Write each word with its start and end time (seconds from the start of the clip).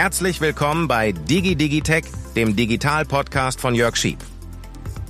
Herzlich 0.00 0.40
willkommen 0.40 0.86
bei 0.86 1.10
DigiDigitech, 1.10 2.04
dem 2.36 2.54
Digital-Podcast 2.54 3.60
von 3.60 3.74
Jörg 3.74 3.96
Schieb. 3.96 4.20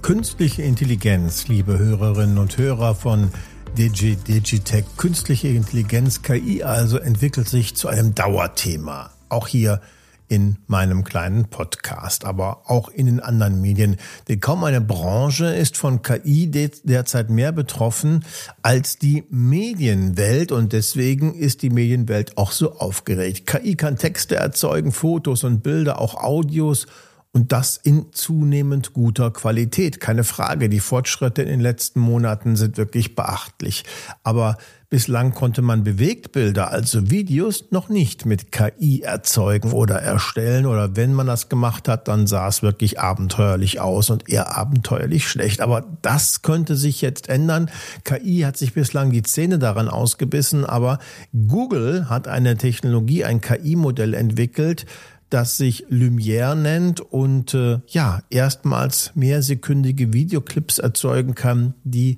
Künstliche 0.01 0.63
Intelligenz, 0.63 1.47
liebe 1.47 1.79
Hörerinnen 1.79 2.39
und 2.39 2.57
Hörer 2.57 2.95
von 2.95 3.31
Digi 3.77 4.17
Digitech, 4.17 4.87
künstliche 4.97 5.49
Intelligenz, 5.49 6.23
KI 6.23 6.63
also 6.63 6.97
entwickelt 6.97 7.51
sich 7.51 7.77
zu 7.77 7.89
einem 7.89 8.15
Dauerthema. 8.15 9.11
Auch 9.29 9.47
hier 9.47 9.83
in 10.29 10.59
meinem 10.67 11.05
kleinen 11.05 11.47
Podcast, 11.47 12.25
aber 12.25 12.71
auch 12.71 12.89
in 12.91 13.07
den 13.07 13.21
anderen 13.21 13.61
Medien. 13.61 13.97
Denn 14.29 14.41
kaum 14.41 14.63
eine 14.65 14.81
Branche 14.81 15.47
ist 15.47 15.77
von 15.77 16.03
KI 16.03 16.51
derzeit 16.51 17.31
mehr 17.31 17.53
betroffen 17.53 18.25
als 18.63 18.99
die 18.99 19.25
Medienwelt 19.31 20.53
und 20.53 20.73
deswegen 20.73 21.35
ist 21.35 21.63
die 21.63 21.71
Medienwelt 21.71 22.37
auch 22.37 22.53
so 22.53 22.79
aufgeregt. 22.79 23.47
KI 23.47 23.75
kann 23.75 23.97
Texte 23.97 24.37
erzeugen, 24.37 24.93
Fotos 24.93 25.45
und 25.45 25.63
Bilder, 25.63 26.01
auch 26.01 26.15
Audios 26.15 26.87
und 27.33 27.53
das 27.53 27.77
in 27.77 28.13
zunehmend 28.13 28.93
guter 28.93 29.31
Qualität. 29.31 30.01
Keine 30.01 30.25
Frage, 30.25 30.69
die 30.69 30.81
Fortschritte 30.81 31.43
in 31.43 31.49
den 31.49 31.61
letzten 31.61 32.01
Monaten 32.01 32.57
sind 32.57 32.77
wirklich 32.77 33.15
beachtlich. 33.15 33.85
Aber 34.23 34.57
bislang 34.91 35.35
konnte 35.35 35.61
man 35.61 35.85
Bewegtbilder, 35.85 36.71
also 36.71 37.11
Videos, 37.11 37.67
noch 37.71 37.91
nicht 37.91 38.25
mit 38.25 38.51
KI 38.53 39.03
erzeugen 39.03 39.73
oder 39.73 39.97
erstellen. 39.97 40.65
Oder 40.65 40.97
wenn 40.97 41.13
man 41.13 41.27
das 41.27 41.51
gemacht 41.51 41.89
hat, 41.89 42.09
dann 42.09 42.27
sah 42.27 42.49
es 42.49 42.63
wirklich 42.63 42.99
abenteuerlich 42.99 43.81
aus 43.81 44.09
und 44.09 44.29
eher 44.31 44.57
abenteuerlich 44.57 45.29
schlecht. 45.29 45.61
Aber 45.61 45.85
das 46.01 46.41
könnte 46.41 46.75
sich 46.75 47.03
jetzt 47.03 47.29
ändern. 47.29 47.71
KI 48.05 48.41
hat 48.41 48.57
sich 48.57 48.73
bislang 48.73 49.11
die 49.11 49.23
Zähne 49.23 49.59
daran 49.59 49.89
ausgebissen, 49.89 50.65
aber 50.65 50.99
Google 51.47 52.09
hat 52.09 52.27
eine 52.27 52.57
Technologie, 52.57 53.25
ein 53.25 53.43
KI-Modell 53.43 54.15
entwickelt, 54.15 54.87
das 55.29 55.59
sich 55.59 55.87
Lumière 55.91 56.55
nennt 56.55 57.03
und 57.03 57.53
äh, 57.53 57.81
ja, 57.89 58.23
erstmals 58.31 59.13
mehrsekündige 59.15 60.15
Videoclips 60.15 60.79
erzeugen 60.79 61.35
kann, 61.35 61.75
die 61.85 62.17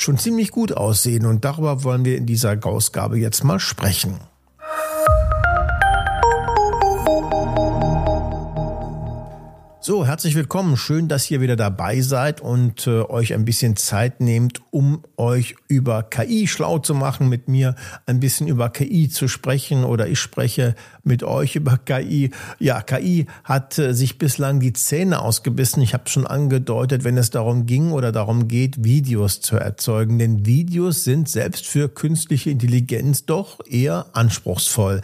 schon 0.00 0.18
ziemlich 0.18 0.50
gut 0.50 0.72
aussehen. 0.72 1.26
Und 1.26 1.44
darüber 1.44 1.84
wollen 1.84 2.04
wir 2.04 2.16
in 2.16 2.26
dieser 2.26 2.58
Ausgabe 2.64 3.18
jetzt 3.18 3.44
mal 3.44 3.60
sprechen. 3.60 4.18
So, 9.90 10.06
herzlich 10.06 10.36
willkommen. 10.36 10.76
Schön, 10.76 11.08
dass 11.08 11.28
ihr 11.32 11.40
wieder 11.40 11.56
dabei 11.56 12.00
seid 12.00 12.40
und 12.40 12.86
äh, 12.86 13.00
euch 13.00 13.34
ein 13.34 13.44
bisschen 13.44 13.74
Zeit 13.74 14.20
nehmt, 14.20 14.60
um 14.70 15.02
euch 15.16 15.56
über 15.66 16.04
KI 16.04 16.46
schlau 16.46 16.78
zu 16.78 16.94
machen, 16.94 17.28
mit 17.28 17.48
mir 17.48 17.74
ein 18.06 18.20
bisschen 18.20 18.46
über 18.46 18.70
KI 18.70 19.08
zu 19.08 19.26
sprechen 19.26 19.82
oder 19.82 20.06
ich 20.06 20.20
spreche 20.20 20.76
mit 21.02 21.24
euch 21.24 21.56
über 21.56 21.76
KI. 21.76 22.30
Ja, 22.60 22.82
KI 22.82 23.26
hat 23.42 23.80
äh, 23.80 23.92
sich 23.92 24.16
bislang 24.16 24.60
die 24.60 24.74
Zähne 24.74 25.22
ausgebissen. 25.22 25.82
Ich 25.82 25.92
habe 25.92 26.08
schon 26.08 26.24
angedeutet, 26.24 27.02
wenn 27.02 27.16
es 27.18 27.30
darum 27.30 27.66
ging 27.66 27.90
oder 27.90 28.12
darum 28.12 28.46
geht, 28.46 28.84
Videos 28.84 29.40
zu 29.40 29.56
erzeugen. 29.56 30.20
Denn 30.20 30.46
Videos 30.46 31.02
sind 31.02 31.28
selbst 31.28 31.66
für 31.66 31.88
künstliche 31.88 32.50
Intelligenz 32.50 33.26
doch 33.26 33.58
eher 33.68 34.06
anspruchsvoll. 34.12 35.00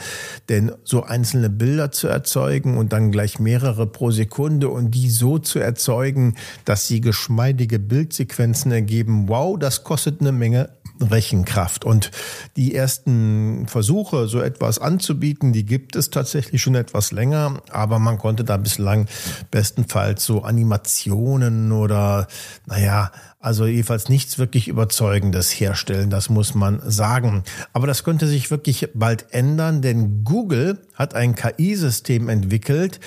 Denn 0.48 0.70
so 0.84 1.02
einzelne 1.02 1.50
Bilder 1.50 1.90
zu 1.90 2.06
erzeugen 2.06 2.76
und 2.76 2.92
dann 2.92 3.10
gleich 3.10 3.40
mehrere 3.40 3.88
pro 3.88 4.12
Sekunde 4.12 4.75
und 4.76 4.92
die 4.92 5.10
so 5.10 5.38
zu 5.38 5.58
erzeugen, 5.58 6.36
dass 6.64 6.86
sie 6.86 7.00
geschmeidige 7.00 7.78
Bildsequenzen 7.78 8.70
ergeben, 8.70 9.28
wow, 9.28 9.58
das 9.58 9.82
kostet 9.82 10.20
eine 10.20 10.32
Menge 10.32 10.70
Rechenkraft. 11.00 11.84
Und 11.84 12.10
die 12.56 12.74
ersten 12.74 13.66
Versuche, 13.68 14.28
so 14.28 14.40
etwas 14.40 14.78
anzubieten, 14.78 15.52
die 15.52 15.64
gibt 15.64 15.96
es 15.96 16.10
tatsächlich 16.10 16.62
schon 16.62 16.74
etwas 16.74 17.12
länger, 17.12 17.62
aber 17.70 17.98
man 17.98 18.18
konnte 18.18 18.44
da 18.44 18.56
bislang 18.56 19.06
bestenfalls 19.50 20.24
so 20.24 20.42
Animationen 20.42 21.72
oder, 21.72 22.28
naja, 22.66 23.10
also 23.40 23.66
jedenfalls 23.66 24.08
nichts 24.08 24.38
wirklich 24.38 24.68
Überzeugendes 24.68 25.50
herstellen, 25.50 26.10
das 26.10 26.30
muss 26.30 26.54
man 26.54 26.80
sagen. 26.84 27.44
Aber 27.72 27.86
das 27.86 28.02
könnte 28.02 28.26
sich 28.26 28.50
wirklich 28.50 28.88
bald 28.94 29.26
ändern, 29.30 29.82
denn 29.82 30.24
Google 30.24 30.78
hat 30.94 31.14
ein 31.14 31.34
KI-System 31.34 32.28
entwickelt, 32.28 33.00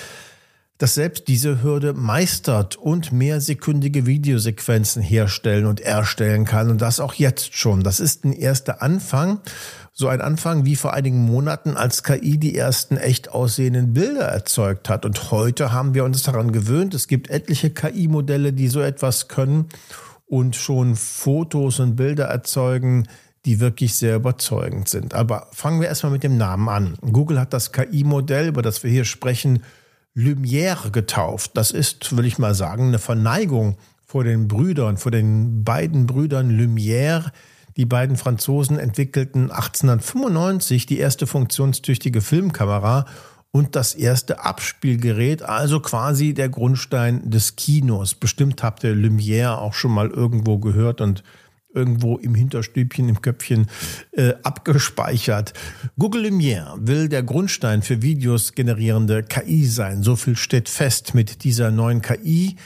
das 0.80 0.94
selbst 0.94 1.28
diese 1.28 1.62
Hürde 1.62 1.92
meistert 1.92 2.76
und 2.76 3.12
mehrsekündige 3.12 4.06
Videosequenzen 4.06 5.02
herstellen 5.02 5.66
und 5.66 5.82
erstellen 5.82 6.46
kann. 6.46 6.70
Und 6.70 6.80
das 6.80 7.00
auch 7.00 7.12
jetzt 7.12 7.54
schon. 7.54 7.82
Das 7.82 8.00
ist 8.00 8.24
ein 8.24 8.32
erster 8.32 8.80
Anfang. 8.80 9.40
So 9.92 10.08
ein 10.08 10.22
Anfang 10.22 10.64
wie 10.64 10.76
vor 10.76 10.94
einigen 10.94 11.18
Monaten, 11.26 11.76
als 11.76 12.02
KI 12.02 12.38
die 12.38 12.56
ersten 12.56 12.96
echt 12.96 13.28
aussehenden 13.30 13.92
Bilder 13.92 14.22
erzeugt 14.22 14.88
hat. 14.88 15.04
Und 15.04 15.30
heute 15.30 15.70
haben 15.70 15.92
wir 15.92 16.02
uns 16.02 16.22
daran 16.22 16.50
gewöhnt. 16.50 16.94
Es 16.94 17.08
gibt 17.08 17.28
etliche 17.28 17.68
KI-Modelle, 17.68 18.54
die 18.54 18.68
so 18.68 18.80
etwas 18.80 19.28
können 19.28 19.66
und 20.24 20.56
schon 20.56 20.96
Fotos 20.96 21.78
und 21.78 21.96
Bilder 21.96 22.24
erzeugen, 22.24 23.06
die 23.44 23.60
wirklich 23.60 23.96
sehr 23.96 24.16
überzeugend 24.16 24.88
sind. 24.88 25.12
Aber 25.12 25.48
fangen 25.52 25.82
wir 25.82 25.88
erstmal 25.88 26.12
mit 26.12 26.22
dem 26.22 26.38
Namen 26.38 26.70
an. 26.70 26.98
Google 27.02 27.38
hat 27.38 27.52
das 27.52 27.70
KI-Modell, 27.70 28.48
über 28.48 28.62
das 28.62 28.82
wir 28.82 28.90
hier 28.90 29.04
sprechen, 29.04 29.62
Lumière 30.16 30.90
getauft. 30.90 31.52
Das 31.54 31.70
ist, 31.70 32.16
will 32.16 32.26
ich 32.26 32.38
mal 32.38 32.54
sagen, 32.54 32.88
eine 32.88 32.98
Verneigung 32.98 33.76
vor 34.04 34.24
den 34.24 34.48
Brüdern, 34.48 34.96
vor 34.96 35.12
den 35.12 35.62
beiden 35.64 36.06
Brüdern 36.06 36.50
Lumière. 36.50 37.30
Die 37.76 37.86
beiden 37.86 38.16
Franzosen 38.16 38.78
entwickelten 38.78 39.50
1895 39.50 40.86
die 40.86 40.98
erste 40.98 41.26
funktionstüchtige 41.26 42.20
Filmkamera 42.20 43.06
und 43.52 43.74
das 43.76 43.94
erste 43.94 44.44
Abspielgerät, 44.44 45.42
also 45.42 45.80
quasi 45.80 46.34
der 46.34 46.48
Grundstein 46.48 47.30
des 47.30 47.56
Kinos. 47.56 48.14
Bestimmt 48.14 48.62
habt 48.62 48.84
ihr 48.84 48.94
Lumière 48.94 49.58
auch 49.58 49.74
schon 49.74 49.92
mal 49.92 50.08
irgendwo 50.08 50.58
gehört 50.58 51.00
und 51.00 51.22
irgendwo 51.74 52.16
im 52.18 52.34
Hinterstübchen, 52.34 53.08
im 53.08 53.22
Köpfchen 53.22 53.66
äh, 54.12 54.34
abgespeichert. 54.42 55.52
Google 55.98 56.26
Lumiere 56.26 56.76
will 56.80 57.08
der 57.08 57.22
Grundstein 57.22 57.82
für 57.82 58.02
Videos 58.02 58.54
generierende 58.54 59.22
KI 59.22 59.66
sein. 59.66 60.02
So 60.02 60.16
viel 60.16 60.36
steht 60.36 60.68
fest 60.68 61.14
mit 61.14 61.44
dieser 61.44 61.70
neuen 61.70 62.02
KI 62.02 62.56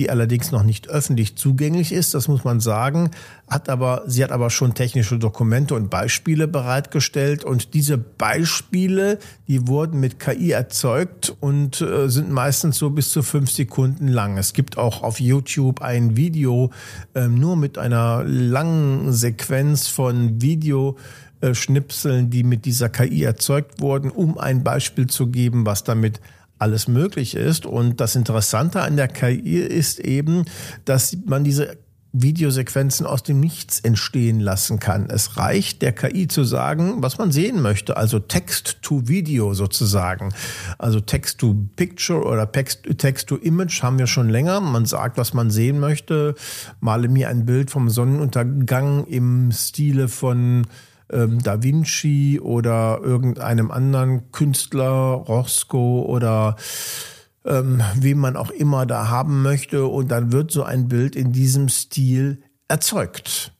die 0.00 0.08
allerdings 0.08 0.50
noch 0.50 0.62
nicht 0.62 0.88
öffentlich 0.88 1.36
zugänglich 1.36 1.92
ist, 1.92 2.14
das 2.14 2.26
muss 2.26 2.42
man 2.42 2.58
sagen, 2.58 3.10
hat 3.46 3.68
aber, 3.68 4.02
sie 4.06 4.24
hat 4.24 4.32
aber 4.32 4.48
schon 4.48 4.72
technische 4.72 5.18
Dokumente 5.18 5.74
und 5.74 5.90
Beispiele 5.90 6.48
bereitgestellt 6.48 7.44
und 7.44 7.74
diese 7.74 7.98
Beispiele, 7.98 9.18
die 9.46 9.68
wurden 9.68 10.00
mit 10.00 10.18
KI 10.18 10.52
erzeugt 10.52 11.36
und 11.40 11.82
äh, 11.82 12.08
sind 12.08 12.30
meistens 12.30 12.78
so 12.78 12.88
bis 12.88 13.10
zu 13.10 13.22
fünf 13.22 13.50
Sekunden 13.50 14.08
lang. 14.08 14.38
Es 14.38 14.54
gibt 14.54 14.78
auch 14.78 15.02
auf 15.02 15.20
YouTube 15.20 15.82
ein 15.82 16.16
Video 16.16 16.70
äh, 17.14 17.28
nur 17.28 17.56
mit 17.56 17.76
einer 17.76 18.24
langen 18.24 19.12
Sequenz 19.12 19.88
von 19.88 20.40
Video, 20.40 20.96
äh, 21.42 21.52
Schnipseln, 21.52 22.30
die 22.30 22.42
mit 22.42 22.64
dieser 22.64 22.88
KI 22.88 23.22
erzeugt 23.24 23.82
wurden, 23.82 24.10
um 24.10 24.38
ein 24.38 24.64
Beispiel 24.64 25.08
zu 25.08 25.26
geben, 25.26 25.66
was 25.66 25.84
damit 25.84 26.22
alles 26.60 26.88
möglich 26.88 27.34
ist. 27.34 27.66
Und 27.66 28.00
das 28.00 28.16
Interessante 28.16 28.82
an 28.82 28.96
der 28.96 29.08
KI 29.08 29.58
ist 29.58 29.98
eben, 29.98 30.44
dass 30.84 31.16
man 31.26 31.44
diese 31.44 31.78
Videosequenzen 32.12 33.06
aus 33.06 33.22
dem 33.22 33.38
Nichts 33.38 33.80
entstehen 33.80 34.40
lassen 34.40 34.80
kann. 34.80 35.08
Es 35.10 35.36
reicht 35.36 35.80
der 35.80 35.92
KI 35.92 36.26
zu 36.26 36.42
sagen, 36.42 37.02
was 37.02 37.18
man 37.18 37.30
sehen 37.30 37.62
möchte, 37.62 37.96
also 37.96 38.18
Text 38.18 38.78
to 38.82 39.06
Video 39.06 39.54
sozusagen. 39.54 40.34
Also 40.76 41.00
Text 41.00 41.38
to 41.38 41.54
Picture 41.76 42.24
oder 42.24 42.50
Text 42.50 43.28
to 43.28 43.36
Image 43.36 43.82
haben 43.82 43.98
wir 43.98 44.08
schon 44.08 44.28
länger. 44.28 44.60
Man 44.60 44.86
sagt, 44.86 45.18
was 45.18 45.34
man 45.34 45.50
sehen 45.50 45.78
möchte. 45.78 46.34
Male 46.80 47.08
mir 47.08 47.28
ein 47.28 47.46
Bild 47.46 47.70
vom 47.70 47.88
Sonnenuntergang 47.88 49.06
im 49.06 49.52
Stile 49.52 50.08
von 50.08 50.66
ähm, 51.12 51.42
Da 51.42 51.62
Vinci 51.62 52.40
oder 52.40 53.00
irgendeinem 53.02 53.70
anderen 53.70 54.30
Künstler, 54.32 54.88
Roscoe 54.88 56.04
oder 56.06 56.56
ähm, 57.44 57.82
wem 57.96 58.18
man 58.18 58.36
auch 58.36 58.50
immer 58.50 58.86
da 58.86 59.08
haben 59.08 59.42
möchte. 59.42 59.86
Und 59.86 60.10
dann 60.10 60.32
wird 60.32 60.50
so 60.50 60.62
ein 60.62 60.88
Bild 60.88 61.16
in 61.16 61.32
diesem 61.32 61.68
Stil 61.68 62.42
erzeugt. 62.68 63.52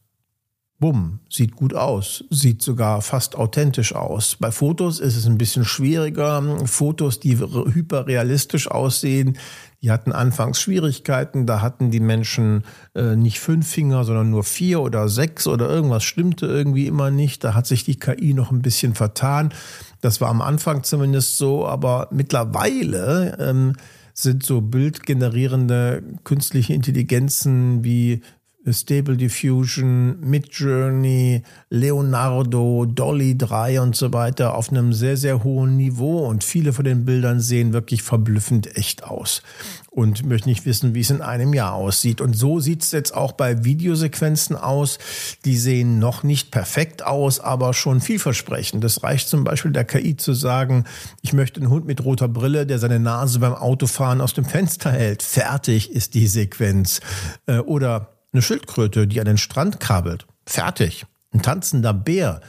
Bumm, 0.79 1.20
sieht 1.29 1.56
gut 1.56 1.75
aus, 1.75 2.25
sieht 2.31 2.62
sogar 2.62 3.02
fast 3.02 3.37
authentisch 3.37 3.94
aus. 3.94 4.37
Bei 4.41 4.50
Fotos 4.50 4.99
ist 4.99 5.14
es 5.14 5.26
ein 5.26 5.37
bisschen 5.37 5.67
schwieriger. 5.67 6.43
Fotos, 6.64 7.20
die 7.20 7.38
hyperrealistisch 7.38 8.70
aussehen, 8.70 9.37
die 9.82 9.90
hatten 9.90 10.12
anfangs 10.12 10.60
Schwierigkeiten. 10.60 11.46
Da 11.46 11.62
hatten 11.62 11.90
die 11.90 12.00
Menschen 12.00 12.64
äh, 12.94 13.16
nicht 13.16 13.40
fünf 13.40 13.66
Finger, 13.66 14.04
sondern 14.04 14.30
nur 14.30 14.44
vier 14.44 14.80
oder 14.80 15.08
sechs 15.08 15.46
oder 15.46 15.68
irgendwas 15.68 16.04
stimmte 16.04 16.46
irgendwie 16.46 16.86
immer 16.86 17.10
nicht. 17.10 17.44
Da 17.44 17.54
hat 17.54 17.66
sich 17.66 17.84
die 17.84 17.98
KI 17.98 18.34
noch 18.34 18.50
ein 18.50 18.62
bisschen 18.62 18.94
vertan. 18.94 19.54
Das 20.00 20.20
war 20.20 20.28
am 20.28 20.42
Anfang 20.42 20.82
zumindest 20.82 21.38
so, 21.38 21.66
aber 21.66 22.08
mittlerweile 22.10 23.38
ähm, 23.40 23.74
sind 24.12 24.44
so 24.44 24.60
bildgenerierende 24.60 26.02
künstliche 26.24 26.74
Intelligenzen 26.74 27.82
wie 27.82 28.20
Stable 28.68 29.16
Diffusion, 29.16 30.20
Midjourney, 30.20 31.42
Leonardo, 31.70 32.84
Dolly 32.84 33.36
3 33.38 33.80
und 33.80 33.96
so 33.96 34.12
weiter 34.12 34.54
auf 34.54 34.70
einem 34.70 34.92
sehr, 34.92 35.16
sehr 35.16 35.42
hohen 35.42 35.76
Niveau 35.76 36.26
und 36.26 36.44
viele 36.44 36.72
von 36.74 36.84
den 36.84 37.06
Bildern 37.06 37.40
sehen 37.40 37.72
wirklich 37.72 38.02
verblüffend 38.02 38.76
echt 38.76 39.04
aus 39.04 39.42
und 39.90 40.24
möchte 40.26 40.48
nicht 40.48 40.66
wissen, 40.66 40.94
wie 40.94 41.00
es 41.00 41.10
in 41.10 41.22
einem 41.22 41.54
Jahr 41.54 41.72
aussieht. 41.72 42.20
Und 42.20 42.34
so 42.34 42.60
sieht 42.60 42.82
es 42.82 42.92
jetzt 42.92 43.14
auch 43.14 43.32
bei 43.32 43.64
Videosequenzen 43.64 44.56
aus. 44.56 44.98
Die 45.44 45.56
sehen 45.56 45.98
noch 45.98 46.22
nicht 46.22 46.50
perfekt 46.50 47.04
aus, 47.04 47.40
aber 47.40 47.74
schon 47.74 48.00
vielversprechend. 48.00 48.84
Das 48.84 49.02
reicht 49.02 49.28
zum 49.28 49.42
Beispiel 49.42 49.72
der 49.72 49.84
KI 49.84 50.16
zu 50.16 50.32
sagen, 50.32 50.84
ich 51.22 51.32
möchte 51.32 51.60
einen 51.60 51.70
Hund 51.70 51.86
mit 51.86 52.04
roter 52.04 52.28
Brille, 52.28 52.66
der 52.66 52.78
seine 52.78 53.00
Nase 53.00 53.40
beim 53.40 53.54
Autofahren 53.54 54.20
aus 54.20 54.34
dem 54.34 54.44
Fenster 54.44 54.92
hält. 54.92 55.22
Fertig 55.22 55.90
ist 55.90 56.14
die 56.14 56.26
Sequenz. 56.26 57.00
Äh, 57.46 57.58
oder 57.58 58.19
eine 58.32 58.42
Schildkröte, 58.42 59.06
die 59.06 59.20
an 59.20 59.26
den 59.26 59.38
Strand 59.38 59.80
krabbelt. 59.80 60.26
Fertig. 60.46 61.06
Ein 61.32 61.42
tanzender 61.42 61.94
Bär 61.94 62.40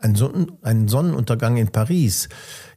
ein, 0.00 0.14
Sonnen 0.14 0.52
ein 0.62 0.88
Sonnenuntergang 0.88 1.56
in 1.56 1.68
Paris. 1.68 2.28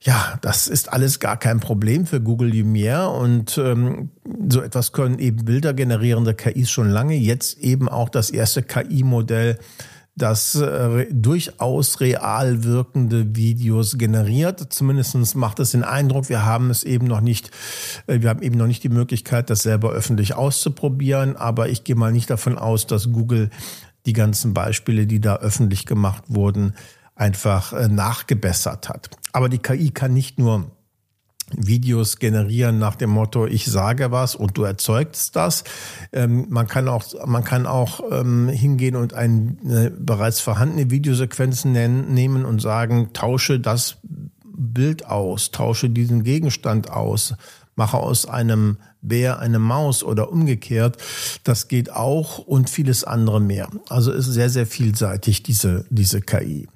Ja, 0.01 0.37
das 0.41 0.67
ist 0.67 0.91
alles 0.91 1.19
gar 1.19 1.37
kein 1.37 1.59
Problem 1.59 2.05
für 2.05 2.21
Google 2.21 2.53
Lumiere 2.53 3.09
und 3.09 3.57
ähm, 3.57 4.11
so 4.49 4.61
etwas 4.61 4.91
können 4.91 5.19
eben 5.19 5.45
Bilder 5.45 5.73
generierende 5.73 6.33
KIs 6.33 6.69
schon 6.69 6.89
lange. 6.89 7.15
Jetzt 7.15 7.59
eben 7.59 7.87
auch 7.87 8.09
das 8.09 8.29
erste 8.29 8.61
KI-Modell, 8.61 9.57
das 10.15 10.53
äh, 10.55 11.07
durchaus 11.11 11.99
real 11.99 12.63
wirkende 12.63 13.35
Videos 13.35 13.97
generiert. 13.97 14.71
Zumindestens 14.71 15.33
macht 15.33 15.59
es 15.59 15.71
den 15.71 15.83
Eindruck, 15.83 16.29
wir 16.29 16.45
haben 16.45 16.69
es 16.69 16.83
eben 16.83 17.07
noch 17.07 17.21
nicht, 17.21 17.49
äh, 18.05 18.21
wir 18.21 18.29
haben 18.29 18.43
eben 18.43 18.57
noch 18.57 18.67
nicht 18.67 18.83
die 18.83 18.89
Möglichkeit, 18.89 19.49
das 19.49 19.63
selber 19.63 19.91
öffentlich 19.91 20.35
auszuprobieren. 20.35 21.35
Aber 21.35 21.69
ich 21.69 21.83
gehe 21.83 21.95
mal 21.95 22.11
nicht 22.11 22.29
davon 22.29 22.57
aus, 22.57 22.85
dass 22.85 23.11
Google 23.11 23.49
die 24.05 24.13
ganzen 24.13 24.53
Beispiele, 24.53 25.07
die 25.07 25.19
da 25.19 25.37
öffentlich 25.37 25.85
gemacht 25.85 26.23
wurden, 26.27 26.75
einfach 27.15 27.73
äh, 27.73 27.87
nachgebessert 27.87 28.89
hat. 28.89 29.09
Aber 29.31 29.49
die 29.49 29.59
KI 29.59 29.89
kann 29.89 30.13
nicht 30.13 30.37
nur 30.37 30.69
Videos 31.57 32.17
generieren 32.17 32.79
nach 32.79 32.95
dem 32.95 33.09
Motto, 33.09 33.45
ich 33.45 33.65
sage 33.65 34.11
was 34.11 34.35
und 34.35 34.57
du 34.57 34.63
erzeugst 34.63 35.35
das. 35.35 35.63
Ähm, 36.11 36.47
man 36.49 36.67
kann 36.67 36.87
auch, 36.87 37.03
man 37.25 37.43
kann 37.43 37.65
auch 37.65 38.01
ähm, 38.11 38.49
hingehen 38.49 38.95
und 38.95 39.13
ein, 39.13 39.57
eine 39.63 39.91
bereits 39.91 40.41
vorhandene 40.41 40.89
Videosequenzen 40.89 41.71
nennen, 41.71 42.13
nehmen 42.13 42.45
und 42.45 42.61
sagen, 42.61 43.09
tausche 43.13 43.59
das 43.59 43.97
Bild 44.43 45.05
aus, 45.05 45.51
tausche 45.51 45.89
diesen 45.89 46.23
Gegenstand 46.23 46.89
aus, 46.89 47.35
mache 47.75 47.97
aus 47.97 48.25
einem 48.25 48.77
Bär 49.01 49.39
eine 49.39 49.59
Maus 49.59 50.03
oder 50.03 50.31
umgekehrt. 50.31 50.97
Das 51.43 51.67
geht 51.67 51.91
auch 51.91 52.39
und 52.39 52.69
vieles 52.69 53.03
andere 53.03 53.41
mehr. 53.41 53.69
Also 53.89 54.11
ist 54.11 54.25
sehr, 54.25 54.49
sehr 54.49 54.65
vielseitig, 54.65 55.43
diese, 55.43 55.85
diese 55.89 56.21
KI. 56.21 56.67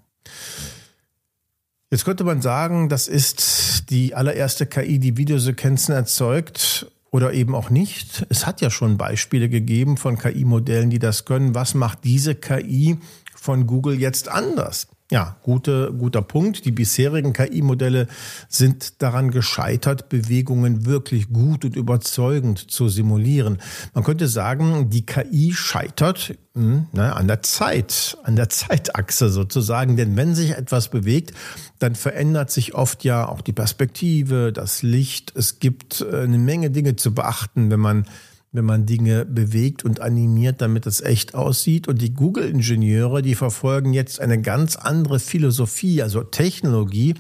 Jetzt 1.89 2.04
könnte 2.04 2.25
man 2.25 2.42
sagen, 2.42 2.89
das 2.89 3.07
ist 3.07 3.89
die 3.92 4.13
allererste 4.13 4.66
KI, 4.66 5.00
die 5.00 5.16
Videosequenzen 5.16 5.95
erzeugt 5.95 6.92
oder 7.12 7.31
eben 7.31 7.56
auch 7.56 7.69
nicht. 7.69 8.25
Es 8.28 8.45
hat 8.45 8.60
ja 8.60 8.69
schon 8.69 8.98
Beispiele 8.98 9.48
gegeben 9.48 9.95
von 9.95 10.18
KI-Modellen, 10.18 10.89
die 10.89 11.00
das 11.00 11.24
können. 11.24 11.56
Was 11.56 11.75
macht 11.75 12.04
diese 12.04 12.36
KI 12.36 12.98
von 13.34 13.68
Google 13.68 13.98
jetzt 13.98 14.28
anders? 14.28 14.88
Ja, 15.09 15.38
gute, 15.42 15.94
guter 15.98 16.21
Punkt. 16.21 16.65
Die 16.65 16.71
bisherigen 16.71 17.31
KI-Modelle 17.31 18.07
sind 18.50 19.01
daran 19.01 19.31
gescheitert, 19.31 20.09
Bewegungen 20.09 20.86
wirklich 20.86 21.31
gut 21.31 21.63
und 21.63 21.77
überzeugend 21.77 22.69
zu 22.69 22.89
simulieren. 22.89 23.59
Man 23.94 24.04
könnte 24.04 24.27
sagen, 24.27 24.89
die 24.89 25.06
KI 25.06 25.54
scheitert 25.54 26.36
hm, 26.56 26.88
na, 26.92 27.13
an 27.13 27.30
der 27.30 27.42
Zeit, 27.42 28.18
an 28.24 28.36
der 28.36 28.50
Zeitachse 28.50 29.30
sozusagen. 29.30 29.95
Denn 29.95 30.18
wenn 30.18 30.36
sich 30.36 30.51
etwas 30.51 30.89
bewegt, 30.89 31.31
dann 31.80 31.95
verändert 31.95 32.51
sich 32.51 32.75
oft 32.75 33.06
ja 33.06 33.30
auch 33.30 33.39
die 33.39 33.53
Perspektive, 33.53 34.51
das 34.51 34.83
Licht. 34.83 35.31
Es 35.38 35.60
gibt 35.60 36.01
äh, 36.01 36.24
eine 36.24 36.38
Menge 36.38 36.69
Dinge 36.69 36.98
zu 36.98 37.13
beachten, 37.13 37.71
wenn 37.71 37.80
man 37.80 38.07
wenn 38.52 38.66
man 38.66 38.86
Dinge 38.86 39.26
bewegt 39.26 39.84
und 39.84 40.00
animiert, 40.00 40.62
damit 40.62 40.86
es 40.86 41.02
echt 41.02 41.36
aussieht. 41.36 41.88
Und 41.88 42.02
die 42.02 42.14
Google-Ingenieure, 42.14 43.22
die 43.22 43.36
verfolgen 43.36 43.94
jetzt 43.94 44.20
eine 44.20 44.42
ganz 44.42 44.76
andere 44.76 45.20
Philosophie, 45.20 46.02
also 46.02 46.24
Technologie, 46.24 47.16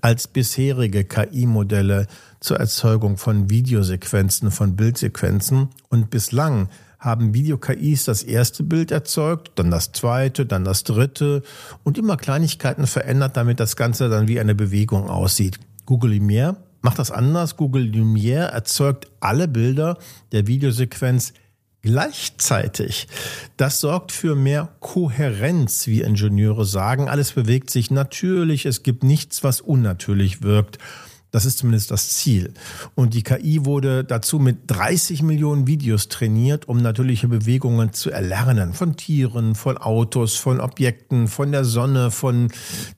als 0.00 0.28
bisherige 0.28 1.04
KI-Modelle 1.04 2.06
zur 2.40 2.58
Erzeugung 2.58 3.16
von 3.16 3.50
Videosequenzen, 3.50 4.50
von 4.50 4.76
Bildsequenzen. 4.76 5.70
Und 5.88 6.10
bislang 6.10 6.68
haben 6.98 7.34
Video-KIs 7.34 8.04
das 8.04 8.22
erste 8.22 8.62
Bild 8.62 8.90
erzeugt, 8.90 9.52
dann 9.56 9.70
das 9.70 9.92
zweite, 9.92 10.46
dann 10.46 10.64
das 10.64 10.84
dritte 10.84 11.42
und 11.82 11.98
immer 11.98 12.16
Kleinigkeiten 12.16 12.86
verändert, 12.86 13.36
damit 13.36 13.60
das 13.60 13.76
Ganze 13.76 14.08
dann 14.08 14.28
wie 14.28 14.40
eine 14.40 14.54
Bewegung 14.54 15.08
aussieht. 15.08 15.58
Google 15.86 16.14
Lumiere 16.14 16.56
macht 16.86 17.00
das 17.00 17.10
anders. 17.10 17.56
Google 17.56 17.82
Lumiere 17.82 18.52
erzeugt 18.52 19.08
alle 19.18 19.48
Bilder 19.48 19.98
der 20.30 20.46
Videosequenz 20.46 21.32
gleichzeitig. 21.82 23.08
Das 23.56 23.80
sorgt 23.80 24.12
für 24.12 24.36
mehr 24.36 24.68
Kohärenz, 24.78 25.88
wie 25.88 26.02
Ingenieure 26.02 26.64
sagen. 26.64 27.08
Alles 27.08 27.32
bewegt 27.32 27.70
sich 27.70 27.90
natürlich. 27.90 28.66
Es 28.66 28.84
gibt 28.84 29.02
nichts, 29.02 29.42
was 29.42 29.60
unnatürlich 29.60 30.44
wirkt. 30.44 30.78
Das 31.32 31.44
ist 31.44 31.58
zumindest 31.58 31.90
das 31.90 32.10
Ziel. 32.10 32.54
Und 32.94 33.14
die 33.14 33.24
KI 33.24 33.64
wurde 33.64 34.04
dazu 34.04 34.38
mit 34.38 34.58
30 34.68 35.22
Millionen 35.22 35.66
Videos 35.66 36.06
trainiert, 36.06 36.68
um 36.68 36.78
natürliche 36.78 37.26
Bewegungen 37.26 37.94
zu 37.94 38.12
erlernen. 38.12 38.74
Von 38.74 38.94
Tieren, 38.94 39.56
von 39.56 39.76
Autos, 39.76 40.36
von 40.36 40.60
Objekten, 40.60 41.26
von 41.26 41.50
der 41.50 41.64
Sonne, 41.64 42.12
von 42.12 42.52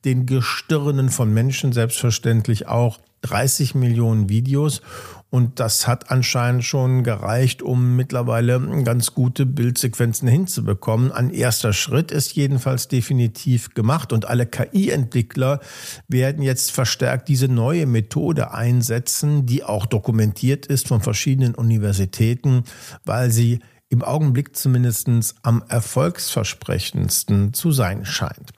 den 0.05 0.27
Gestirnen, 0.27 1.09
von 1.09 1.33
Menschen 1.33 1.73
selbstverständlich 1.73 2.69
auch. 2.69 2.99
30 3.23 3.75
Millionen 3.75 4.29
Videos 4.29 4.83
und 5.31 5.61
das 5.61 5.87
hat 5.87 6.11
anscheinend 6.11 6.65
schon 6.65 7.05
gereicht, 7.05 7.61
um 7.61 7.97
mittlerweile 7.97 8.61
ganz 8.85 9.13
gute 9.13 9.45
Bildsequenzen 9.45 10.27
hinzubekommen. 10.27 11.13
Ein 11.13 11.29
erster 11.31 11.75
Schritt 11.75 12.11
ist 12.11 12.35
jedenfalls 12.35 12.89
definitiv 12.89 13.75
gemacht 13.75 14.15
und 14.15 14.27
alle 14.27 14.47
KI-Entwickler 14.47 15.61
werden 16.09 16.43
jetzt 16.43 16.71
verstärkt 16.71 17.29
diese 17.29 17.49
neue 17.49 17.85
Methode 17.85 18.53
einsetzen, 18.53 19.45
die 19.45 19.65
auch 19.65 19.85
dokumentiert 19.85 20.65
ist 20.65 20.89
von 20.89 21.03
verschiedenen 21.03 21.55
Universitäten, 21.55 22.65
weil 23.05 23.31
sie 23.31 23.61
im 23.91 24.03
Augenblick 24.03 24.57
zumindest 24.57 25.09
am 25.43 25.63
erfolgsversprechendsten 25.69 27.53
zu 27.53 27.71
sein 27.71 28.07
scheint. 28.07 28.53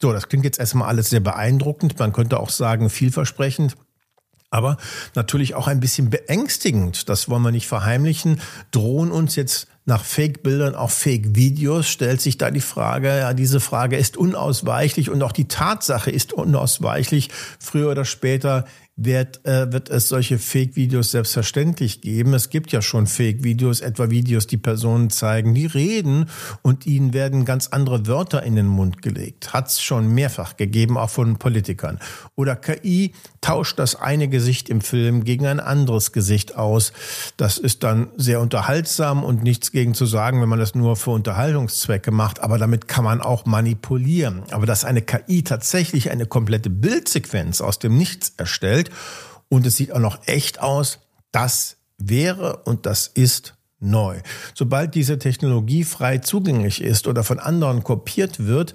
So, 0.00 0.12
das 0.12 0.28
klingt 0.28 0.44
jetzt 0.44 0.58
erstmal 0.58 0.88
alles 0.88 1.10
sehr 1.10 1.20
beeindruckend. 1.20 1.98
Man 1.98 2.12
könnte 2.12 2.38
auch 2.40 2.50
sagen 2.50 2.90
vielversprechend 2.90 3.76
aber 4.54 4.76
natürlich 5.14 5.56
auch 5.56 5.66
ein 5.66 5.80
bisschen 5.80 6.10
beängstigend. 6.10 7.08
Das 7.08 7.28
wollen 7.28 7.42
wir 7.42 7.50
nicht 7.50 7.66
verheimlichen. 7.66 8.40
Drohen 8.70 9.10
uns 9.10 9.34
jetzt 9.34 9.66
nach 9.84 10.04
Fake-Bildern 10.04 10.76
auch 10.76 10.90
Fake-Videos, 10.90 11.88
stellt 11.88 12.20
sich 12.20 12.38
da 12.38 12.50
die 12.50 12.60
Frage, 12.60 13.08
ja, 13.08 13.34
diese 13.34 13.60
Frage 13.60 13.96
ist 13.96 14.16
unausweichlich 14.16 15.10
und 15.10 15.22
auch 15.22 15.32
die 15.32 15.48
Tatsache 15.48 16.10
ist 16.10 16.32
unausweichlich. 16.32 17.30
Früher 17.58 17.90
oder 17.90 18.04
später 18.04 18.64
wird, 18.96 19.44
äh, 19.44 19.72
wird 19.72 19.90
es 19.90 20.08
solche 20.08 20.38
Fake-Videos 20.38 21.10
selbstverständlich 21.10 22.00
geben. 22.00 22.32
Es 22.32 22.48
gibt 22.48 22.70
ja 22.70 22.80
schon 22.80 23.06
Fake-Videos, 23.06 23.80
etwa 23.80 24.10
Videos, 24.10 24.46
die 24.46 24.56
Personen 24.56 25.10
zeigen, 25.10 25.54
die 25.54 25.66
reden 25.66 26.26
und 26.62 26.86
ihnen 26.86 27.12
werden 27.12 27.44
ganz 27.44 27.68
andere 27.68 28.06
Wörter 28.06 28.44
in 28.44 28.54
den 28.54 28.66
Mund 28.66 29.02
gelegt. 29.02 29.52
Hat 29.52 29.68
es 29.68 29.82
schon 29.82 30.14
mehrfach 30.14 30.56
gegeben, 30.56 30.96
auch 30.96 31.10
von 31.10 31.38
Politikern. 31.38 31.98
Oder 32.36 32.54
KI 32.54 33.12
tauscht 33.40 33.78
das 33.78 33.96
eine 33.96 34.28
Gesicht 34.28 34.68
im 34.68 34.80
Film 34.80 35.24
gegen 35.24 35.46
ein 35.46 35.60
anderes 35.60 36.12
Gesicht 36.12 36.56
aus. 36.56 36.92
Das 37.36 37.58
ist 37.58 37.82
dann 37.82 38.08
sehr 38.16 38.40
unterhaltsam 38.40 39.24
und 39.24 39.42
nichts 39.42 39.72
gegen 39.72 39.94
zu 39.94 40.06
sagen, 40.06 40.40
wenn 40.40 40.48
man 40.48 40.60
das 40.60 40.74
nur 40.74 40.96
für 40.96 41.10
Unterhaltungszwecke 41.10 42.12
macht. 42.12 42.40
Aber 42.40 42.58
damit 42.58 42.86
kann 42.86 43.04
man 43.04 43.20
auch 43.20 43.44
manipulieren. 43.44 44.44
Aber 44.50 44.66
dass 44.66 44.84
eine 44.84 45.02
KI 45.02 45.42
tatsächlich 45.42 46.10
eine 46.10 46.26
komplette 46.26 46.70
Bildsequenz 46.70 47.60
aus 47.60 47.78
dem 47.78 47.96
Nichts 47.96 48.32
erstellt, 48.36 48.83
Welt. 48.84 48.90
Und 49.48 49.66
es 49.66 49.76
sieht 49.76 49.92
auch 49.92 50.00
noch 50.00 50.26
echt 50.26 50.60
aus. 50.60 51.00
Das 51.32 51.76
wäre 51.98 52.58
und 52.64 52.86
das 52.86 53.06
ist 53.06 53.56
neu. 53.78 54.20
Sobald 54.54 54.94
diese 54.94 55.18
Technologie 55.18 55.84
frei 55.84 56.18
zugänglich 56.18 56.80
ist 56.80 57.06
oder 57.06 57.22
von 57.22 57.38
anderen 57.38 57.84
kopiert 57.84 58.46
wird, 58.46 58.74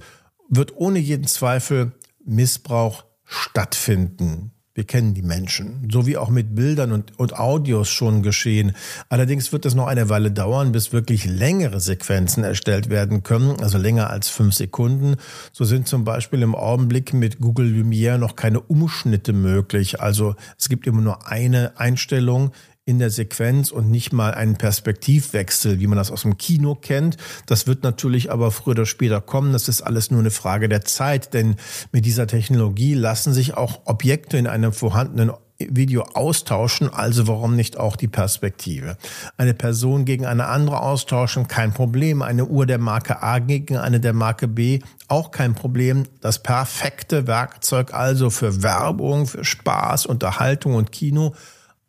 wird 0.49 0.75
ohne 0.75 0.99
jeden 0.99 1.27
Zweifel 1.27 1.93
Missbrauch 2.23 3.05
stattfinden. 3.25 4.51
Wir 4.79 4.85
kennen 4.85 5.13
die 5.13 5.23
Menschen, 5.23 5.89
so 5.91 6.07
wie 6.07 6.15
auch 6.15 6.29
mit 6.29 6.55
Bildern 6.55 6.93
und, 6.93 7.19
und 7.19 7.37
Audios 7.37 7.89
schon 7.89 8.23
geschehen. 8.23 8.71
Allerdings 9.09 9.51
wird 9.51 9.65
es 9.65 9.75
noch 9.75 9.87
eine 9.87 10.07
Weile 10.07 10.31
dauern, 10.31 10.71
bis 10.71 10.93
wirklich 10.93 11.25
längere 11.25 11.81
Sequenzen 11.81 12.45
erstellt 12.45 12.89
werden 12.89 13.21
können, 13.21 13.59
also 13.59 13.77
länger 13.77 14.09
als 14.09 14.29
fünf 14.29 14.53
Sekunden. 14.53 15.17
So 15.51 15.65
sind 15.65 15.89
zum 15.89 16.05
Beispiel 16.05 16.41
im 16.43 16.55
Augenblick 16.55 17.13
mit 17.13 17.41
Google 17.41 17.67
Lumiere 17.67 18.17
noch 18.17 18.37
keine 18.37 18.61
Umschnitte 18.61 19.33
möglich. 19.33 19.99
Also 19.99 20.35
es 20.57 20.69
gibt 20.69 20.87
immer 20.87 21.01
nur 21.01 21.27
eine 21.27 21.77
Einstellung 21.77 22.53
in 22.89 22.97
der 22.97 23.11
Sequenz 23.11 23.69
und 23.69 23.91
nicht 23.91 24.13
mal 24.13 24.33
einen 24.33 24.55
Perspektivwechsel, 24.55 25.79
wie 25.79 25.85
man 25.85 25.99
das 25.99 26.09
aus 26.09 26.23
dem 26.23 26.39
Kino 26.39 26.73
kennt. 26.73 27.17
Das 27.45 27.67
wird 27.67 27.83
natürlich 27.83 28.31
aber 28.31 28.49
früher 28.49 28.71
oder 28.71 28.87
später 28.87 29.21
kommen. 29.21 29.53
Das 29.53 29.67
ist 29.67 29.83
alles 29.83 30.09
nur 30.09 30.19
eine 30.19 30.31
Frage 30.31 30.67
der 30.67 30.83
Zeit, 30.83 31.35
denn 31.35 31.57
mit 31.91 32.05
dieser 32.05 32.25
Technologie 32.25 32.95
lassen 32.95 33.31
sich 33.31 33.55
auch 33.55 33.81
Objekte 33.85 34.39
in 34.39 34.47
einem 34.47 34.73
vorhandenen 34.73 35.31
Video 35.59 36.03
austauschen, 36.13 36.89
also 36.91 37.27
warum 37.27 37.55
nicht 37.55 37.77
auch 37.77 37.95
die 37.95 38.07
Perspektive? 38.07 38.97
Eine 39.37 39.53
Person 39.53 40.05
gegen 40.05 40.25
eine 40.25 40.47
andere 40.47 40.81
austauschen, 40.81 41.47
kein 41.47 41.73
Problem. 41.73 42.21
Eine 42.21 42.45
Uhr 42.45 42.65
der 42.65 42.79
Marke 42.79 43.21
A 43.21 43.39
gegen 43.39 43.77
eine 43.77 43.99
der 43.99 44.13
Marke 44.13 44.47
B, 44.47 44.79
auch 45.09 45.31
kein 45.31 45.53
Problem. 45.53 46.05
Das 46.21 46.41
perfekte 46.41 47.27
Werkzeug 47.27 47.93
also 47.93 48.29
für 48.29 48.63
Werbung, 48.63 49.27
für 49.27 49.43
Spaß, 49.43 50.05
Unterhaltung 50.05 50.75
und 50.75 50.91
Kino, 50.91 51.35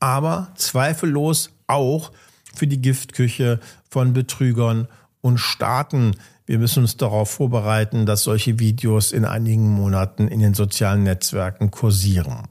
aber 0.00 0.52
zweifellos 0.57 1.50
auch 1.66 2.11
für 2.54 2.66
die 2.66 2.80
Giftküche 2.80 3.61
von 3.88 4.12
Betrügern 4.12 4.88
und 5.21 5.38
Staaten. 5.38 6.16
Wir 6.47 6.59
müssen 6.59 6.83
uns 6.83 6.97
darauf 6.97 7.30
vorbereiten, 7.30 8.07
dass 8.07 8.25
solche 8.25 8.59
Videos 8.59 9.12
in 9.12 9.25
einigen 9.25 9.69
Monaten 9.71 10.26
in 10.26 10.40
den 10.40 10.54
sozialen 10.54 11.04
Netzwerken 11.04 11.71
kursieren. 11.71 12.49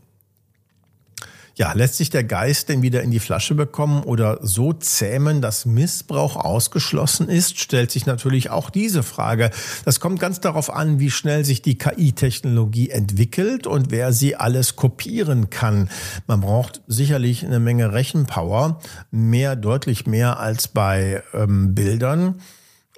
Ja, 1.60 1.74
lässt 1.74 1.96
sich 1.96 2.10
der 2.10 2.24
Geist 2.24 2.70
denn 2.70 2.84
wieder 2.84 3.04
in 3.04 3.12
die 3.12 3.20
Flasche 3.20 3.54
bekommen 3.54 4.04
oder 4.04 4.40
so 4.42 4.72
zähmen, 4.72 5.42
dass 5.42 5.66
Missbrauch 5.66 6.38
ausgeschlossen 6.38 7.28
ist, 7.28 7.60
stellt 7.60 7.92
sich 7.92 8.06
natürlich 8.06 8.50
auch 8.50 8.70
diese 8.70 9.04
Frage. 9.04 9.52
Das 9.84 10.00
kommt 10.00 10.22
ganz 10.22 10.40
darauf 10.40 10.74
an, 10.74 11.00
wie 11.00 11.12
schnell 11.12 11.44
sich 11.44 11.62
die 11.62 11.78
KI-Technologie 11.78 12.92
entwickelt 12.92 13.68
und 13.68 13.92
wer 13.92 14.14
sie 14.14 14.38
alles 14.38 14.78
kopieren 14.78 15.50
kann. 15.50 15.90
Man 16.28 16.40
braucht 16.40 16.80
sicherlich 16.88 17.46
eine 17.46 17.60
Menge 17.60 17.92
Rechenpower, 17.92 18.80
mehr, 19.12 19.58
deutlich 19.58 20.08
mehr 20.08 20.40
als 20.40 20.70
bei 20.70 21.24
ähm, 21.34 21.76
Bildern. 21.76 22.36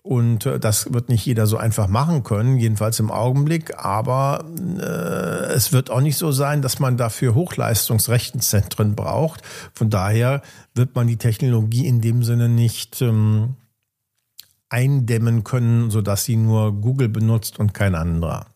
Und 0.04 0.48
äh, 0.48 0.60
das 0.60 0.94
wird 0.94 1.10
nicht 1.10 1.26
jeder 1.26 1.46
so 1.46 1.58
einfach 1.58 1.88
machen 1.88 2.24
können, 2.24 2.58
jedenfalls 2.58 3.00
im 3.00 3.12
Augenblick. 3.12 3.78
Aber 3.78 4.46
äh, 4.80 5.54
es 5.54 5.72
wird 5.72 5.92
auch 5.92 6.02
nicht 6.02 6.18
so 6.18 6.32
sein, 6.32 6.62
dass 6.62 6.80
man 6.80 6.98
dafür 6.98 7.36
Hochleistungsrechenzentren 7.36 8.96
braucht. 8.96 9.42
Von 9.74 9.90
daher 9.90 10.42
wird 10.74 10.96
man 10.96 11.08
die 11.08 11.18
Technologie 11.18 11.86
in 11.88 12.02
dem 12.02 12.24
Sinne 12.24 12.50
nicht 12.50 13.02
ähm, 13.02 13.56
eindämmen 14.70 15.44
können, 15.44 15.92
sodass 15.92 16.26
sie 16.26 16.38
nur 16.38 16.74
Google 16.74 17.10
benutzt 17.10 17.60
und 17.60 17.74
kein 17.74 17.94
anderer. 17.94 18.48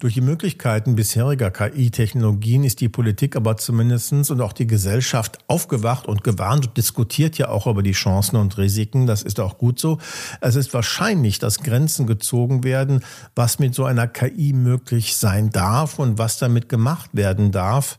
Durch 0.00 0.14
die 0.14 0.20
Möglichkeiten 0.20 0.94
bisheriger 0.94 1.50
KI-Technologien 1.50 2.64
ist 2.64 2.80
die 2.80 2.88
Politik 2.88 3.36
aber 3.36 3.56
zumindestens 3.56 4.30
und 4.30 4.40
auch 4.40 4.52
die 4.52 4.66
Gesellschaft 4.66 5.38
aufgewacht 5.46 6.06
und 6.06 6.24
gewarnt 6.24 6.66
und 6.68 6.76
diskutiert 6.76 7.38
ja 7.38 7.48
auch 7.48 7.66
über 7.66 7.82
die 7.82 7.92
Chancen 7.92 8.36
und 8.36 8.58
Risiken. 8.58 9.06
Das 9.06 9.22
ist 9.22 9.40
auch 9.40 9.58
gut 9.58 9.78
so. 9.78 9.98
Es 10.40 10.56
ist 10.56 10.74
wahrscheinlich, 10.74 11.38
dass 11.38 11.62
Grenzen 11.62 12.06
gezogen 12.06 12.64
werden, 12.64 13.04
was 13.34 13.58
mit 13.58 13.74
so 13.74 13.84
einer 13.84 14.06
KI 14.06 14.52
möglich 14.52 15.16
sein 15.16 15.50
darf 15.50 15.98
und 15.98 16.18
was 16.18 16.38
damit 16.38 16.68
gemacht 16.68 17.10
werden 17.12 17.52
darf. 17.52 17.98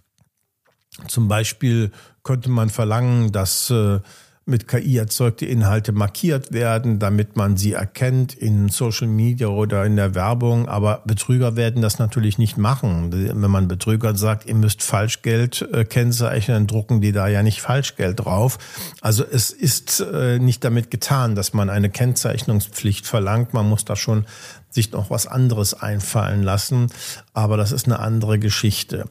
Zum 1.07 1.27
Beispiel 1.27 1.91
könnte 2.23 2.49
man 2.49 2.69
verlangen, 2.69 3.31
dass 3.31 3.69
äh, 3.69 3.99
mit 4.45 4.67
KI 4.67 4.97
erzeugte 4.97 5.45
Inhalte 5.45 5.93
markiert 5.93 6.51
werden, 6.51 6.99
damit 6.99 7.37
man 7.37 7.55
sie 7.55 7.73
erkennt 7.73 8.33
in 8.33 8.67
Social 8.67 9.07
Media 9.07 9.47
oder 9.47 9.85
in 9.85 9.95
der 9.95 10.15
Werbung. 10.15 10.67
Aber 10.67 11.01
Betrüger 11.05 11.55
werden 11.55 11.81
das 11.81 11.97
natürlich 11.97 12.37
nicht 12.37 12.57
machen. 12.57 13.11
Wenn 13.11 13.51
man 13.51 13.69
Betrügern 13.69 14.17
sagt, 14.17 14.45
ihr 14.45 14.55
müsst 14.55 14.83
Falschgeld 14.83 15.61
äh, 15.71 15.85
kennzeichnen, 15.85 16.55
dann 16.55 16.67
drucken 16.67 16.99
die 16.99 17.13
da 17.13 17.27
ja 17.27 17.41
nicht 17.41 17.61
Falschgeld 17.61 18.19
drauf. 18.19 18.57
Also 18.99 19.23
es 19.23 19.49
ist 19.49 20.01
äh, 20.01 20.39
nicht 20.39 20.63
damit 20.63 20.91
getan, 20.91 21.35
dass 21.35 21.53
man 21.53 21.69
eine 21.69 21.89
Kennzeichnungspflicht 21.89 23.07
verlangt. 23.07 23.53
Man 23.53 23.69
muss 23.69 23.85
da 23.85 23.95
schon 23.95 24.25
sich 24.73 24.91
noch 24.91 25.09
was 25.09 25.27
anderes 25.27 25.73
einfallen 25.73 26.43
lassen. 26.43 26.87
Aber 27.33 27.57
das 27.57 27.71
ist 27.71 27.85
eine 27.85 27.99
andere 27.99 28.39
Geschichte. 28.39 29.05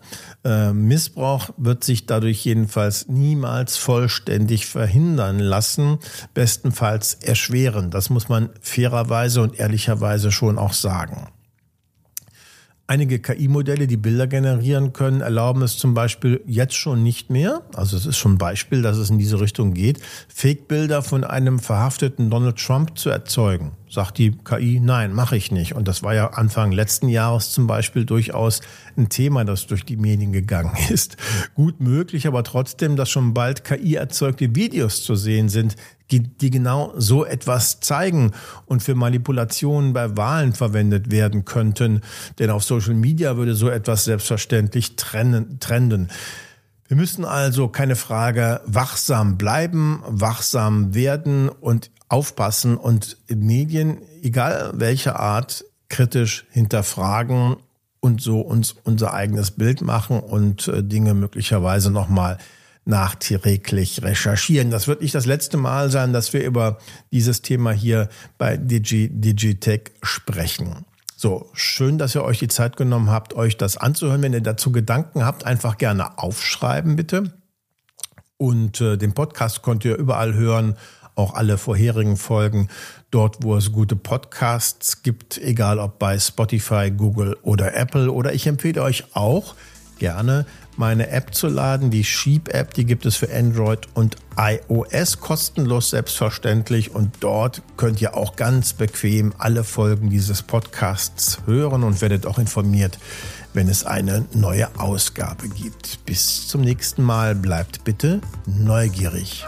Äh, 0.45 0.73
Missbrauch 0.73 1.50
wird 1.57 1.85
sich 1.85 2.07
dadurch 2.07 2.45
jedenfalls 2.45 3.09
niemals 3.09 3.76
vollständig 3.76 4.66
verhindern 4.66 5.38
lassen, 5.38 5.99
bestenfalls 6.35 7.14
erschweren. 7.14 7.90
Das 7.90 8.11
muss 8.11 8.28
man 8.28 8.50
fairerweise 8.61 9.42
und 9.42 9.59
ehrlicherweise 9.59 10.33
schon 10.33 10.59
auch 10.59 10.73
sagen. 10.73 11.28
Einige 12.88 13.21
KI-Modelle, 13.21 13.87
die 13.87 13.97
Bilder 13.97 14.26
generieren 14.26 14.92
können, 14.92 15.23
erlauben 15.23 15.62
es 15.62 15.78
zum 15.78 15.95
Beispiel 15.95 16.42
jetzt 16.47 16.75
schon 16.75 17.02
nicht 17.02 17.31
mehr. 17.31 17.62
Also 17.75 17.97
es 17.97 18.04
ist 18.04 18.19
schon 18.19 18.35
ein 18.35 18.38
Beispiel, 18.38 18.83
dass 18.83 18.99
es 18.99 19.09
in 19.09 19.19
diese 19.19 19.40
Richtung 19.40 19.73
geht, 19.73 20.00
Fake-Bilder 20.28 21.02
von 21.02 21.25
einem 21.25 21.59
verhafteten 21.59 22.28
Donald 22.28 22.59
Trump 22.59 22.99
zu 22.99 23.09
erzeugen. 23.09 23.71
Sagt 23.93 24.17
die 24.17 24.31
KI, 24.31 24.81
nein, 24.81 25.13
mache 25.13 25.37
ich 25.37 25.53
nicht. 25.53 25.75
Und 25.75 25.87
das 25.87 26.03
war 26.03 26.15
ja 26.15 26.29
Anfang 26.29 26.73
letzten 26.73 27.09
Jahres 27.09 27.51
zum 27.51 27.67
Beispiel 27.67 28.07
durchaus 28.07 28.63
ein 28.97 29.11
Thema, 29.11 29.45
das 29.45 29.67
durch 29.67 29.85
die 29.85 29.99
Medien 29.99 30.33
gegangen 30.33 30.75
ist. 30.89 31.19
Gut 31.55 31.79
möglich, 31.79 32.27
aber 32.27 32.43
trotzdem, 32.43 32.97
dass 32.97 33.11
schon 33.11 33.35
bald 33.35 33.65
KI-erzeugte 33.65 34.57
Videos 34.57 35.03
zu 35.03 35.15
sehen 35.15 35.51
sind, 35.51 35.77
die, 36.11 36.21
die 36.21 36.51
genau 36.51 36.95
so 36.97 37.27
etwas 37.27 37.81
zeigen 37.81 38.31
und 38.65 38.83
für 38.83 38.95
Manipulationen 38.95 39.93
bei 39.93 40.17
Wahlen 40.17 40.55
verwendet 40.55 41.11
werden 41.11 41.45
könnten. 41.45 42.01
Denn 42.39 42.49
auf 42.49 42.65
Social 42.65 42.95
Media 42.95 43.37
würde 43.37 43.55
so 43.55 43.69
etwas 43.69 44.05
selbstverständlich 44.05 44.97
trennen, 44.97 45.61
trenden. 45.61 46.09
Wir 46.89 46.97
müssen 46.97 47.27
also 47.27 47.69
keine 47.69 47.97
Frage 47.97 48.63
wachsam 48.65 49.37
bleiben, 49.37 50.03
wachsam 50.07 50.95
werden 50.95 51.51
und 51.51 51.91
aufpassen 52.12 52.76
und 52.76 53.16
Medien, 53.28 53.99
egal 54.23 54.73
welcher 54.75 55.19
Art, 55.19 55.64
kritisch 55.88 56.47
hinterfragen 56.50 57.57
und 58.00 58.21
so 58.21 58.40
uns 58.40 58.75
unser 58.85 59.14
eigenes 59.14 59.52
Bild 59.52 59.81
machen 59.81 60.21
und 60.21 60.69
äh, 60.69 60.83
Dinge 60.83 61.14
möglicherweise 61.14 61.90
nochmal 61.90 62.38
nachträglich 62.85 64.02
recherchieren. 64.02 64.71
Das 64.71 64.88
wird 64.88 65.00
nicht 65.00 65.14
das 65.14 65.25
letzte 65.25 65.57
Mal 65.57 65.90
sein, 65.90 66.12
dass 66.12 66.33
wir 66.33 66.45
über 66.45 66.78
dieses 67.12 67.40
Thema 67.40 67.71
hier 67.71 68.09
bei 68.38 68.57
Digi, 68.57 69.09
Digitech 69.09 69.92
sprechen. 70.02 70.85
So, 71.16 71.49
schön, 71.52 71.99
dass 71.99 72.16
ihr 72.16 72.25
euch 72.25 72.40
die 72.40 72.49
Zeit 72.49 72.76
genommen 72.76 73.11
habt, 73.11 73.35
euch 73.35 73.57
das 73.57 73.76
anzuhören. 73.76 74.23
Wenn 74.23 74.33
ihr 74.33 74.40
dazu 74.40 74.73
Gedanken 74.73 75.25
habt, 75.25 75.47
einfach 75.47 75.78
gerne 75.78 76.19
aufschreiben, 76.19 76.97
bitte. 76.97 77.33
Und 78.37 78.81
äh, 78.81 78.99
den 78.99 79.14
Podcast 79.14 79.62
könnt 79.62 79.85
ihr 79.85 79.97
überall 79.97 80.35
hören, 80.35 80.75
auch 81.14 81.35
alle 81.35 81.59
vorherigen 81.59 82.16
Folgen 82.16 82.69
dort, 83.11 83.42
wo 83.42 83.57
es 83.57 83.73
gute 83.73 83.97
Podcasts 83.97 85.02
gibt, 85.02 85.38
egal 85.38 85.78
ob 85.78 85.99
bei 85.99 86.19
Spotify, 86.19 86.90
Google 86.90 87.37
oder 87.42 87.75
Apple. 87.75 88.11
Oder 88.11 88.33
ich 88.33 88.47
empfehle 88.47 88.83
euch 88.83 89.04
auch 89.14 89.54
gerne 89.99 90.47
meine 90.76 91.11
App 91.11 91.35
zu 91.35 91.49
laden, 91.49 91.90
die 91.90 92.04
Sheep-App, 92.04 92.75
die 92.75 92.85
gibt 92.85 93.07
es 93.07 93.16
für 93.16 93.33
Android 93.33 93.87
und 93.95 94.16
iOS 94.37 95.21
kostenlos 95.21 95.90
selbstverständlich 95.90 96.95
und 96.95 97.16
dort 97.21 97.62
könnt 97.76 98.00
ihr 98.00 98.16
auch 98.16 98.37
ganz 98.37 98.73
bequem 98.73 99.35
alle 99.38 99.64
Folgen 99.64 100.11
dieses 100.11 100.42
Podcasts 100.42 101.40
hören 101.47 101.83
und 101.83 102.00
werdet 102.00 102.26
auch 102.26 102.38
informiert, 102.38 102.99
wenn 103.52 103.69
es 103.69 103.85
eine 103.85 104.25
neue 104.33 104.69
Ausgabe 104.78 105.49
gibt. 105.49 106.04
Bis 106.07 106.49
zum 106.49 106.62
nächsten 106.62 107.02
Mal, 107.02 107.35
bleibt 107.35 107.85
bitte 107.85 108.21
neugierig. 108.47 109.45